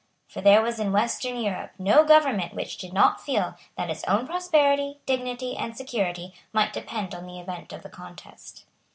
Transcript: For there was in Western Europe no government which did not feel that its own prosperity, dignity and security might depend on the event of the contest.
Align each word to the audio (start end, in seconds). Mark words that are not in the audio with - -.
For 0.27 0.41
there 0.41 0.63
was 0.63 0.79
in 0.79 0.91
Western 0.91 1.39
Europe 1.39 1.73
no 1.77 2.03
government 2.03 2.55
which 2.55 2.77
did 2.79 2.91
not 2.91 3.21
feel 3.23 3.55
that 3.77 3.91
its 3.91 4.03
own 4.05 4.25
prosperity, 4.25 4.99
dignity 5.05 5.55
and 5.55 5.77
security 5.77 6.33
might 6.51 6.73
depend 6.73 7.13
on 7.13 7.27
the 7.27 7.39
event 7.39 7.71
of 7.71 7.83
the 7.83 7.89
contest. 7.89 8.65